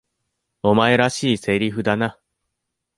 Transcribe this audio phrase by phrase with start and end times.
[0.63, 2.17] お前らしい台詞だな。